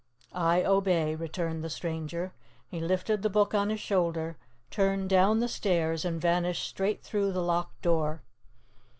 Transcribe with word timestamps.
"I 0.33 0.63
obey," 0.63 1.13
returned 1.13 1.63
the 1.63 1.69
stranger. 1.69 2.33
He 2.67 2.79
lifted 2.79 3.21
the 3.21 3.29
Book 3.29 3.53
on 3.53 3.69
his 3.69 3.79
shoulder, 3.79 4.35
turned 4.71 5.11
down 5.11 5.41
the 5.41 5.47
stairs 5.47 6.03
and 6.05 6.19
vanished 6.19 6.65
straight 6.67 7.03
through 7.03 7.31
the 7.33 7.43
locked 7.43 7.79
door. 7.83 8.23